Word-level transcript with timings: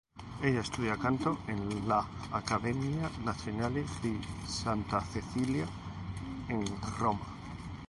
Ella 0.47 0.61
estudia 0.61 0.95
canto 0.97 1.37
en 1.47 1.87
la 1.87 2.03
Accademia 2.31 3.11
Nazionale 3.23 3.85
di 4.01 4.19
Santa 4.47 4.99
Cecilia, 5.13 5.67
en 6.49 6.65
Roma. 6.97 7.27